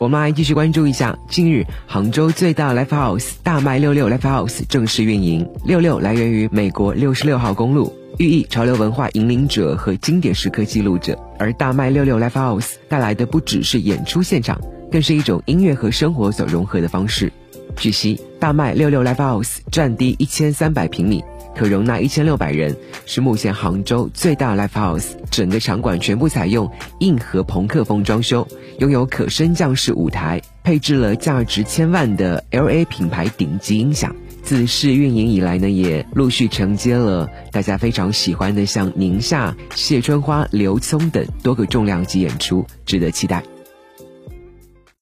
[0.00, 5.46] 我们来继续关注一下，近日杭州最大 Live House 大麦六六 Live House 正式运营。
[5.62, 11.18] 六六来源于美国六十六号公路，寓意潮流文化引领者和经典时刻记录者。
[11.38, 14.58] 而大麦六六 Live House 带来的不只是演出现场，
[14.90, 17.30] 更是一种音乐和生活所融合的方式。
[17.76, 21.22] 据悉，大麦六六 Live House 占地一千三百平米。
[21.54, 22.76] 可容纳一千六百人，
[23.06, 25.12] 是目前杭州最大 live house。
[25.30, 26.70] 整个场馆全部采用
[27.00, 28.46] 硬核朋克风装修，
[28.78, 34.14] 拥有可升降式舞台，配置了价值千万的 LA 品牌顶级音响。
[34.42, 43.42] 自试运营以来呢，也陆续承接了大家非常喜欢的像宁夏、谢春花、刘聪等多个重量级演出，值得期待。